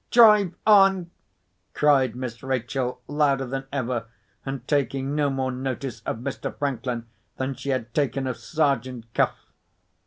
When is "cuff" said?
9.13-9.37